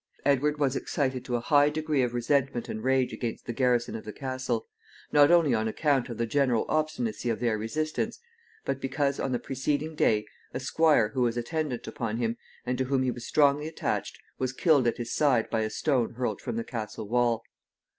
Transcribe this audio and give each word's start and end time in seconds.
Edward 0.25 0.57
was 0.57 0.75
excited 0.75 1.23
to 1.23 1.35
a 1.35 1.39
high 1.41 1.69
degree 1.69 2.01
of 2.01 2.15
resentment 2.15 2.67
and 2.67 2.83
rage 2.83 3.13
against 3.13 3.45
the 3.45 3.53
garrison 3.53 3.95
of 3.95 4.03
the 4.03 4.11
castle, 4.11 4.67
not 5.11 5.29
only 5.29 5.53
on 5.53 5.67
account 5.67 6.09
of 6.09 6.17
the 6.17 6.25
general 6.25 6.65
obstinacy 6.69 7.29
of 7.29 7.39
their 7.39 7.55
resistance, 7.55 8.19
but 8.65 8.81
because, 8.81 9.19
on 9.19 9.31
the 9.31 9.37
preceding 9.37 9.93
day, 9.93 10.25
a 10.55 10.59
squire, 10.59 11.09
who 11.09 11.21
was 11.21 11.37
attendant 11.37 11.85
upon 11.85 12.17
him, 12.17 12.35
and 12.65 12.79
to 12.79 12.85
whom 12.85 13.03
he 13.03 13.11
was 13.11 13.27
strongly 13.27 13.67
attached, 13.67 14.17
was 14.39 14.53
killed 14.53 14.87
at 14.87 14.97
his 14.97 15.13
side 15.13 15.47
by 15.51 15.61
a 15.61 15.69
stone 15.69 16.15
hurled 16.15 16.41
from 16.41 16.55
the 16.55 16.63
castle 16.63 17.07
wall. 17.07 17.43